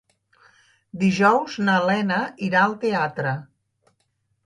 Dijous 1.03 1.59
na 1.69 1.77
Lena 1.91 2.19
irà 2.49 2.65
al 2.67 2.77
teatre. 2.87 3.39